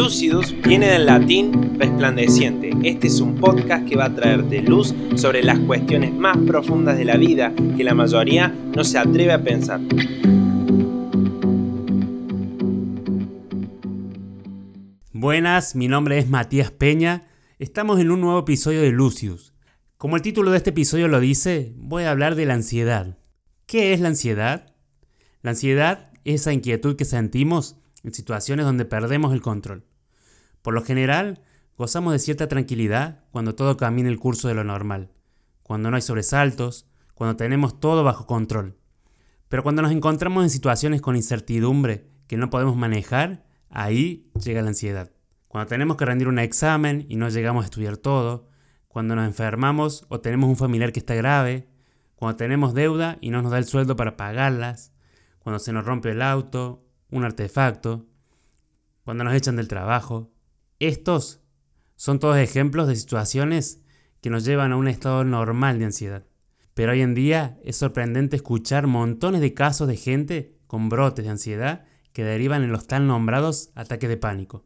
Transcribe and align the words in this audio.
Lucidus 0.00 0.56
viene 0.62 0.86
del 0.86 1.04
latín 1.04 1.78
resplandeciente. 1.78 2.70
Este 2.82 3.08
es 3.08 3.20
un 3.20 3.34
podcast 3.34 3.86
que 3.86 3.96
va 3.96 4.06
a 4.06 4.14
traerte 4.14 4.62
luz 4.62 4.94
sobre 5.14 5.42
las 5.42 5.58
cuestiones 5.58 6.14
más 6.14 6.38
profundas 6.38 6.96
de 6.96 7.04
la 7.04 7.18
vida 7.18 7.52
que 7.76 7.84
la 7.84 7.92
mayoría 7.92 8.48
no 8.48 8.82
se 8.82 8.96
atreve 8.96 9.30
a 9.30 9.44
pensar. 9.44 9.78
Buenas, 15.12 15.76
mi 15.76 15.86
nombre 15.86 16.16
es 16.16 16.30
Matías 16.30 16.70
Peña. 16.70 17.28
Estamos 17.58 18.00
en 18.00 18.10
un 18.10 18.22
nuevo 18.22 18.38
episodio 18.38 18.80
de 18.80 18.92
Lucius. 18.92 19.52
Como 19.98 20.16
el 20.16 20.22
título 20.22 20.50
de 20.50 20.56
este 20.56 20.70
episodio 20.70 21.08
lo 21.08 21.20
dice, 21.20 21.74
voy 21.76 22.04
a 22.04 22.10
hablar 22.10 22.36
de 22.36 22.46
la 22.46 22.54
ansiedad. 22.54 23.18
¿Qué 23.66 23.92
es 23.92 24.00
la 24.00 24.08
ansiedad? 24.08 24.72
La 25.42 25.50
ansiedad 25.50 26.10
es 26.24 26.40
esa 26.40 26.54
inquietud 26.54 26.96
que 26.96 27.04
sentimos 27.04 27.76
en 28.02 28.14
situaciones 28.14 28.64
donde 28.64 28.86
perdemos 28.86 29.34
el 29.34 29.42
control. 29.42 29.89
Por 30.62 30.74
lo 30.74 30.82
general, 30.82 31.42
gozamos 31.76 32.12
de 32.12 32.18
cierta 32.18 32.48
tranquilidad 32.48 33.24
cuando 33.30 33.54
todo 33.54 33.76
camina 33.76 34.08
el 34.08 34.18
curso 34.18 34.48
de 34.48 34.54
lo 34.54 34.64
normal, 34.64 35.10
cuando 35.62 35.90
no 35.90 35.96
hay 35.96 36.02
sobresaltos, 36.02 36.86
cuando 37.14 37.36
tenemos 37.36 37.80
todo 37.80 38.04
bajo 38.04 38.26
control. 38.26 38.76
Pero 39.48 39.62
cuando 39.62 39.82
nos 39.82 39.92
encontramos 39.92 40.44
en 40.44 40.50
situaciones 40.50 41.00
con 41.00 41.16
incertidumbre 41.16 42.06
que 42.26 42.36
no 42.36 42.50
podemos 42.50 42.76
manejar, 42.76 43.44
ahí 43.68 44.30
llega 44.42 44.62
la 44.62 44.68
ansiedad. 44.68 45.10
Cuando 45.48 45.68
tenemos 45.68 45.96
que 45.96 46.04
rendir 46.04 46.28
un 46.28 46.38
examen 46.38 47.06
y 47.08 47.16
no 47.16 47.28
llegamos 47.28 47.62
a 47.62 47.66
estudiar 47.66 47.96
todo, 47.96 48.48
cuando 48.86 49.16
nos 49.16 49.26
enfermamos 49.26 50.06
o 50.08 50.20
tenemos 50.20 50.48
un 50.48 50.56
familiar 50.56 50.92
que 50.92 51.00
está 51.00 51.14
grave, 51.14 51.68
cuando 52.14 52.36
tenemos 52.36 52.74
deuda 52.74 53.18
y 53.20 53.30
no 53.30 53.42
nos 53.42 53.50
da 53.50 53.58
el 53.58 53.64
sueldo 53.64 53.96
para 53.96 54.16
pagarlas, 54.16 54.92
cuando 55.38 55.58
se 55.58 55.72
nos 55.72 55.84
rompe 55.84 56.10
el 56.10 56.22
auto 56.22 56.84
un 57.10 57.24
artefacto, 57.24 58.06
cuando 59.04 59.24
nos 59.24 59.34
echan 59.34 59.56
del 59.56 59.68
trabajo. 59.68 60.30
Estos 60.80 61.42
son 61.96 62.18
todos 62.18 62.38
ejemplos 62.38 62.88
de 62.88 62.96
situaciones 62.96 63.82
que 64.22 64.30
nos 64.30 64.46
llevan 64.46 64.72
a 64.72 64.76
un 64.76 64.88
estado 64.88 65.24
normal 65.24 65.78
de 65.78 65.84
ansiedad. 65.84 66.24
Pero 66.72 66.92
hoy 66.92 67.02
en 67.02 67.14
día 67.14 67.58
es 67.62 67.76
sorprendente 67.76 68.36
escuchar 68.36 68.86
montones 68.86 69.42
de 69.42 69.52
casos 69.52 69.88
de 69.88 69.96
gente 69.98 70.56
con 70.66 70.88
brotes 70.88 71.26
de 71.26 71.30
ansiedad 71.30 71.84
que 72.14 72.24
derivan 72.24 72.62
en 72.62 72.72
los 72.72 72.86
tan 72.86 73.06
nombrados 73.06 73.70
ataques 73.74 74.08
de 74.08 74.16
pánico. 74.16 74.64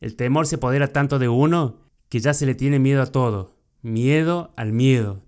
El 0.00 0.16
temor 0.16 0.46
se 0.46 0.56
apodera 0.56 0.88
tanto 0.88 1.18
de 1.18 1.28
uno 1.28 1.80
que 2.08 2.20
ya 2.20 2.32
se 2.32 2.46
le 2.46 2.54
tiene 2.54 2.78
miedo 2.78 3.02
a 3.02 3.12
todo, 3.12 3.58
miedo 3.82 4.54
al 4.56 4.72
miedo, 4.72 5.22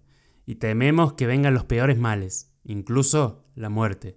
y 0.46 0.54
tememos 0.54 1.12
que 1.12 1.26
vengan 1.26 1.52
los 1.52 1.64
peores 1.64 1.98
males, 1.98 2.50
incluso 2.64 3.44
la 3.54 3.68
muerte. 3.68 4.16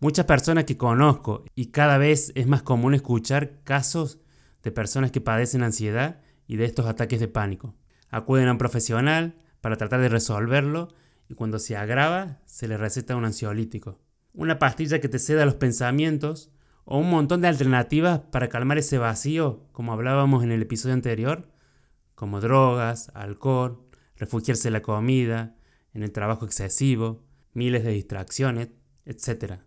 Muchas 0.00 0.24
personas 0.24 0.64
que 0.64 0.78
conozco 0.78 1.44
y 1.54 1.66
cada 1.66 1.98
vez 1.98 2.32
es 2.34 2.46
más 2.46 2.62
común 2.62 2.94
escuchar 2.94 3.60
casos 3.64 4.18
de 4.62 4.70
personas 4.70 5.10
que 5.10 5.20
padecen 5.20 5.62
ansiedad 5.62 6.20
y 6.46 6.56
de 6.56 6.64
estos 6.64 6.86
ataques 6.86 7.20
de 7.20 7.28
pánico. 7.28 7.74
Acuden 8.08 8.48
a 8.48 8.52
un 8.52 8.58
profesional 8.58 9.36
para 9.60 9.76
tratar 9.76 10.00
de 10.00 10.08
resolverlo 10.08 10.88
y 11.28 11.34
cuando 11.34 11.58
se 11.58 11.76
agrava 11.76 12.38
se 12.44 12.66
le 12.66 12.76
receta 12.76 13.16
un 13.16 13.24
ansiolítico. 13.24 14.00
Una 14.32 14.58
pastilla 14.58 15.00
que 15.00 15.08
te 15.08 15.18
ceda 15.18 15.44
los 15.44 15.54
pensamientos 15.54 16.50
o 16.84 16.98
un 16.98 17.08
montón 17.08 17.40
de 17.40 17.48
alternativas 17.48 18.20
para 18.32 18.48
calmar 18.48 18.78
ese 18.78 18.98
vacío, 18.98 19.68
como 19.72 19.92
hablábamos 19.92 20.42
en 20.42 20.50
el 20.50 20.62
episodio 20.62 20.94
anterior, 20.94 21.48
como 22.16 22.40
drogas, 22.40 23.10
alcohol, 23.14 23.84
refugiarse 24.16 24.68
en 24.68 24.74
la 24.74 24.82
comida, 24.82 25.56
en 25.94 26.02
el 26.02 26.12
trabajo 26.12 26.44
excesivo, 26.44 27.22
miles 27.54 27.84
de 27.84 27.92
distracciones, 27.92 28.70
etc. 29.06 29.60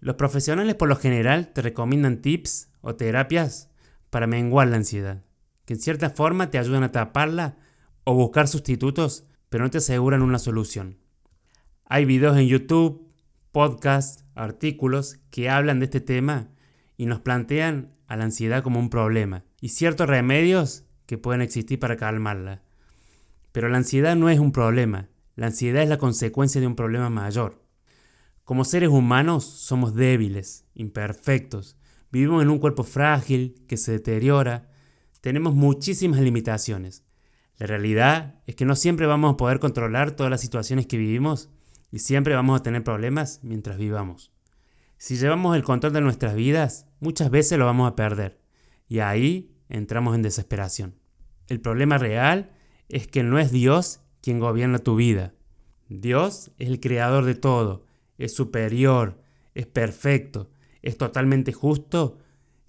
Los 0.00 0.16
profesionales 0.16 0.74
por 0.74 0.88
lo 0.88 0.96
general 0.96 1.52
te 1.52 1.62
recomiendan 1.62 2.20
tips 2.20 2.70
o 2.82 2.94
terapias 2.94 3.69
para 4.10 4.26
menguar 4.26 4.68
la 4.68 4.76
ansiedad, 4.76 5.24
que 5.64 5.74
en 5.74 5.80
cierta 5.80 6.10
forma 6.10 6.50
te 6.50 6.58
ayudan 6.58 6.82
a 6.82 6.92
taparla 6.92 7.56
o 8.04 8.14
buscar 8.14 8.48
sustitutos, 8.48 9.24
pero 9.48 9.64
no 9.64 9.70
te 9.70 9.78
aseguran 9.78 10.22
una 10.22 10.38
solución. 10.38 10.98
Hay 11.86 12.04
videos 12.04 12.36
en 12.36 12.46
YouTube, 12.46 13.08
podcasts, 13.52 14.24
artículos 14.34 15.18
que 15.30 15.48
hablan 15.48 15.80
de 15.80 15.86
este 15.86 16.00
tema 16.00 16.48
y 16.96 17.06
nos 17.06 17.20
plantean 17.20 17.94
a 18.06 18.16
la 18.16 18.24
ansiedad 18.24 18.62
como 18.62 18.78
un 18.78 18.90
problema 18.90 19.44
y 19.60 19.70
ciertos 19.70 20.08
remedios 20.08 20.84
que 21.06 21.18
pueden 21.18 21.42
existir 21.42 21.78
para 21.78 21.96
calmarla. 21.96 22.62
Pero 23.52 23.68
la 23.68 23.78
ansiedad 23.78 24.16
no 24.16 24.28
es 24.28 24.38
un 24.38 24.52
problema, 24.52 25.08
la 25.34 25.46
ansiedad 25.46 25.82
es 25.82 25.88
la 25.88 25.98
consecuencia 25.98 26.60
de 26.60 26.66
un 26.66 26.76
problema 26.76 27.10
mayor. 27.10 27.64
Como 28.44 28.64
seres 28.64 28.90
humanos 28.90 29.44
somos 29.44 29.94
débiles, 29.94 30.66
imperfectos, 30.74 31.76
vivimos 32.10 32.42
en 32.42 32.50
un 32.50 32.58
cuerpo 32.58 32.84
frágil 32.84 33.64
que 33.68 33.76
se 33.76 33.92
deteriora, 33.92 34.68
tenemos 35.20 35.54
muchísimas 35.54 36.20
limitaciones. 36.20 37.04
La 37.58 37.66
realidad 37.66 38.40
es 38.46 38.56
que 38.56 38.64
no 38.64 38.74
siempre 38.76 39.06
vamos 39.06 39.34
a 39.34 39.36
poder 39.36 39.58
controlar 39.58 40.12
todas 40.12 40.30
las 40.30 40.40
situaciones 40.40 40.86
que 40.86 40.96
vivimos 40.96 41.50
y 41.90 41.98
siempre 41.98 42.34
vamos 42.34 42.58
a 42.58 42.62
tener 42.62 42.82
problemas 42.82 43.40
mientras 43.42 43.76
vivamos. 43.76 44.32
Si 44.96 45.16
llevamos 45.16 45.56
el 45.56 45.62
control 45.62 45.92
de 45.92 46.00
nuestras 46.00 46.34
vidas, 46.34 46.86
muchas 47.00 47.30
veces 47.30 47.58
lo 47.58 47.66
vamos 47.66 47.90
a 47.90 47.96
perder 47.96 48.40
y 48.88 49.00
ahí 49.00 49.54
entramos 49.68 50.14
en 50.14 50.22
desesperación. 50.22 50.94
El 51.48 51.60
problema 51.60 51.98
real 51.98 52.50
es 52.88 53.06
que 53.06 53.22
no 53.22 53.38
es 53.38 53.50
Dios 53.50 54.00
quien 54.22 54.40
gobierna 54.40 54.78
tu 54.78 54.96
vida. 54.96 55.34
Dios 55.88 56.52
es 56.58 56.68
el 56.68 56.80
creador 56.80 57.24
de 57.24 57.34
todo 57.34 57.86
es 58.20 58.34
superior, 58.34 59.18
es 59.54 59.66
perfecto, 59.66 60.50
es 60.82 60.96
totalmente 60.96 61.52
justo 61.52 62.18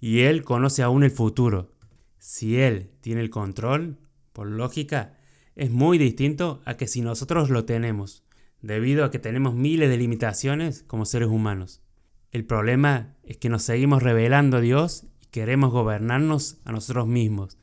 y 0.00 0.20
Él 0.20 0.42
conoce 0.42 0.82
aún 0.82 1.04
el 1.04 1.10
futuro. 1.10 1.72
Si 2.18 2.58
Él 2.58 2.90
tiene 3.00 3.20
el 3.20 3.30
control, 3.30 3.98
por 4.32 4.46
lógica, 4.46 5.18
es 5.54 5.70
muy 5.70 5.98
distinto 5.98 6.62
a 6.64 6.76
que 6.76 6.86
si 6.86 7.02
nosotros 7.02 7.50
lo 7.50 7.64
tenemos, 7.64 8.24
debido 8.60 9.04
a 9.04 9.10
que 9.10 9.18
tenemos 9.18 9.54
miles 9.54 9.90
de 9.90 9.98
limitaciones 9.98 10.82
como 10.84 11.04
seres 11.04 11.28
humanos. 11.28 11.82
El 12.30 12.44
problema 12.44 13.16
es 13.24 13.36
que 13.36 13.48
nos 13.48 13.62
seguimos 13.62 14.02
revelando 14.02 14.56
a 14.56 14.60
Dios 14.60 15.04
y 15.20 15.26
queremos 15.26 15.70
gobernarnos 15.70 16.58
a 16.64 16.72
nosotros 16.72 17.06
mismos, 17.06 17.58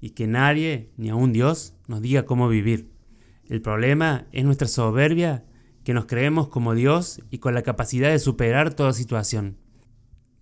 y 0.00 0.10
que 0.10 0.26
nadie, 0.26 0.90
ni 0.96 1.10
aun 1.10 1.32
Dios, 1.32 1.74
nos 1.88 2.00
diga 2.00 2.24
cómo 2.24 2.48
vivir. 2.48 2.90
El 3.48 3.60
problema 3.60 4.26
es 4.32 4.44
nuestra 4.44 4.68
soberbia 4.68 5.44
que 5.84 5.92
nos 5.92 6.06
creemos 6.06 6.48
como 6.48 6.74
Dios 6.74 7.20
y 7.30 7.38
con 7.38 7.54
la 7.54 7.62
capacidad 7.62 8.10
de 8.10 8.18
superar 8.18 8.72
toda 8.74 8.94
situación. 8.94 9.58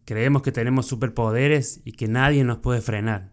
Creemos 0.04 0.42
que 0.42 0.52
tenemos 0.52 0.86
superpoderes 0.86 1.80
y 1.84 1.92
que 1.92 2.08
nadie 2.08 2.44
nos 2.44 2.58
puede 2.58 2.80
frenar. 2.80 3.32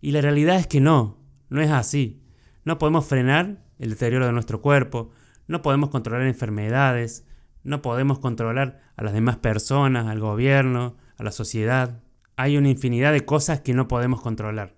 Y 0.00 0.12
la 0.12 0.20
realidad 0.20 0.56
es 0.56 0.66
que 0.66 0.80
no, 0.80 1.18
no 1.48 1.60
es 1.60 1.70
así. 1.70 2.22
No 2.64 2.78
podemos 2.78 3.06
frenar 3.06 3.62
el 3.78 3.90
deterioro 3.90 4.26
de 4.26 4.32
nuestro 4.32 4.60
cuerpo, 4.60 5.10
no 5.46 5.62
podemos 5.62 5.90
controlar 5.90 6.26
enfermedades, 6.26 7.26
no 7.62 7.82
podemos 7.82 8.18
controlar 8.18 8.80
a 8.96 9.02
las 9.02 9.12
demás 9.12 9.36
personas, 9.36 10.06
al 10.06 10.20
gobierno, 10.20 10.96
a 11.16 11.24
la 11.24 11.32
sociedad. 11.32 12.02
Hay 12.36 12.56
una 12.56 12.70
infinidad 12.70 13.12
de 13.12 13.24
cosas 13.24 13.60
que 13.60 13.74
no 13.74 13.88
podemos 13.88 14.20
controlar. 14.20 14.74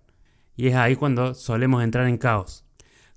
Y 0.57 0.69
es 0.69 0.75
ahí 0.75 0.97
cuando 0.97 1.35
solemos 1.35 1.83
entrar 1.85 2.09
en 2.09 2.19
caos. 2.19 2.65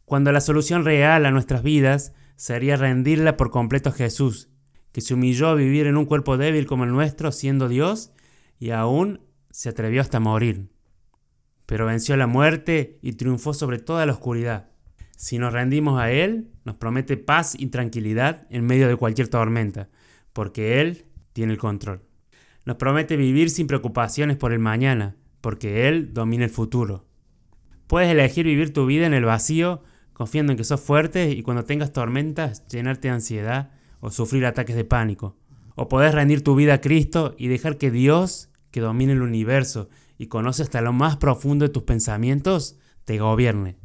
Cuando 0.05 0.31
la 0.31 0.41
solución 0.41 0.85
real 0.85 1.25
a 1.25 1.31
nuestras 1.31 1.63
vidas 1.63 2.13
sería 2.35 2.75
rendirla 2.75 3.37
por 3.37 3.51
completo 3.51 3.89
a 3.89 3.93
Jesús, 3.93 4.48
que 4.91 5.01
se 5.01 5.13
humilló 5.13 5.47
a 5.47 5.55
vivir 5.55 5.87
en 5.87 5.97
un 5.97 6.05
cuerpo 6.05 6.37
débil 6.37 6.65
como 6.65 6.83
el 6.83 6.91
nuestro, 6.91 7.31
siendo 7.31 7.67
Dios, 7.67 8.11
y 8.59 8.71
aún 8.71 9.21
se 9.51 9.69
atrevió 9.69 10.01
hasta 10.01 10.19
morir. 10.19 10.69
Pero 11.65 11.85
venció 11.85 12.17
la 12.17 12.27
muerte 12.27 12.99
y 13.01 13.13
triunfó 13.13 13.53
sobre 13.53 13.79
toda 13.79 14.05
la 14.05 14.13
oscuridad. 14.13 14.69
Si 15.15 15.37
nos 15.37 15.53
rendimos 15.53 15.99
a 15.99 16.11
Él, 16.11 16.49
nos 16.65 16.75
promete 16.75 17.17
paz 17.17 17.55
y 17.57 17.67
tranquilidad 17.67 18.47
en 18.49 18.65
medio 18.65 18.87
de 18.87 18.95
cualquier 18.95 19.27
tormenta, 19.27 19.89
porque 20.33 20.81
Él 20.81 21.05
tiene 21.33 21.53
el 21.53 21.59
control. 21.59 22.01
Nos 22.65 22.77
promete 22.77 23.17
vivir 23.17 23.49
sin 23.49 23.67
preocupaciones 23.67 24.37
por 24.37 24.53
el 24.53 24.59
mañana, 24.59 25.15
porque 25.41 25.87
Él 25.87 26.13
domina 26.13 26.45
el 26.45 26.49
futuro. 26.49 27.05
Puedes 27.87 28.09
elegir 28.09 28.45
vivir 28.45 28.73
tu 28.73 28.85
vida 28.85 29.05
en 29.05 29.13
el 29.13 29.25
vacío 29.25 29.83
confiando 30.13 30.51
en 30.51 30.57
que 30.57 30.65
sos 30.65 30.81
fuerte 30.81 31.31
y 31.31 31.43
cuando 31.43 31.63
tengas 31.63 31.93
tormentas 31.93 32.67
llenarte 32.67 33.07
de 33.07 33.13
ansiedad 33.13 33.71
o 33.99 34.11
sufrir 34.11 34.45
ataques 34.45 34.75
de 34.75 34.85
pánico. 34.85 35.35
O 35.75 35.87
podés 35.87 36.13
rendir 36.13 36.43
tu 36.43 36.55
vida 36.55 36.75
a 36.75 36.81
Cristo 36.81 37.35
y 37.37 37.47
dejar 37.47 37.77
que 37.77 37.91
Dios, 37.91 38.49
que 38.71 38.81
domine 38.81 39.13
el 39.13 39.21
universo 39.21 39.89
y 40.17 40.27
conoce 40.27 40.63
hasta 40.63 40.81
lo 40.81 40.93
más 40.93 41.17
profundo 41.17 41.65
de 41.65 41.73
tus 41.73 41.83
pensamientos, 41.83 42.77
te 43.05 43.17
gobierne. 43.17 43.77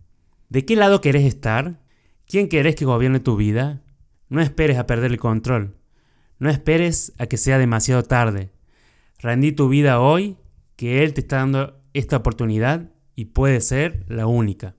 ¿De 0.48 0.64
qué 0.64 0.76
lado 0.76 1.00
querés 1.00 1.24
estar? 1.24 1.80
¿Quién 2.26 2.48
querés 2.48 2.74
que 2.74 2.84
gobierne 2.84 3.20
tu 3.20 3.36
vida? 3.36 3.82
No 4.28 4.40
esperes 4.40 4.78
a 4.78 4.86
perder 4.86 5.12
el 5.12 5.18
control. 5.18 5.76
No 6.38 6.50
esperes 6.50 7.12
a 7.18 7.26
que 7.26 7.36
sea 7.36 7.58
demasiado 7.58 8.02
tarde. 8.02 8.50
Rendí 9.18 9.52
tu 9.52 9.68
vida 9.68 10.00
hoy, 10.00 10.36
que 10.76 11.04
Él 11.04 11.14
te 11.14 11.20
está 11.20 11.36
dando 11.36 11.80
esta 11.92 12.16
oportunidad 12.16 12.90
y 13.14 13.26
puede 13.26 13.60
ser 13.60 14.04
la 14.08 14.26
única. 14.26 14.74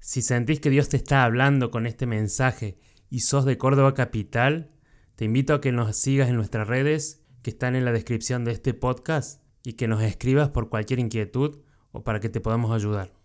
Si 0.00 0.22
sentís 0.22 0.60
que 0.60 0.70
Dios 0.70 0.88
te 0.88 0.96
está 0.96 1.24
hablando 1.24 1.70
con 1.70 1.86
este 1.86 2.06
mensaje 2.06 2.78
y 3.10 3.20
sos 3.20 3.44
de 3.44 3.58
Córdoba 3.58 3.94
Capital, 3.94 4.70
te 5.18 5.24
invito 5.24 5.52
a 5.52 5.60
que 5.60 5.72
nos 5.72 5.96
sigas 5.96 6.28
en 6.28 6.36
nuestras 6.36 6.68
redes 6.68 7.24
que 7.42 7.50
están 7.50 7.74
en 7.74 7.84
la 7.84 7.90
descripción 7.90 8.44
de 8.44 8.52
este 8.52 8.72
podcast 8.72 9.42
y 9.64 9.72
que 9.72 9.88
nos 9.88 10.00
escribas 10.00 10.50
por 10.50 10.68
cualquier 10.68 11.00
inquietud 11.00 11.58
o 11.90 12.04
para 12.04 12.20
que 12.20 12.28
te 12.28 12.40
podamos 12.40 12.70
ayudar. 12.70 13.17